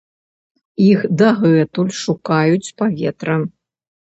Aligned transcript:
Іх 0.91 0.99
дагэтуль 1.19 1.91
шукаюць 2.03 2.67
з 2.71 2.75
паветра. 2.83 3.35